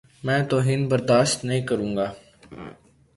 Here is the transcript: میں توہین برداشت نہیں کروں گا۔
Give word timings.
میں 0.23 0.41
توہین 0.49 0.87
برداشت 0.87 1.45
نہیں 1.45 1.61
کروں 1.61 1.95
گا۔ 1.95 2.11